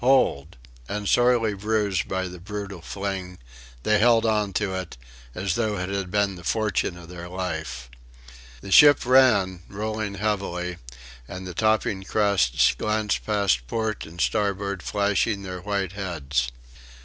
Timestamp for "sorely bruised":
1.07-2.07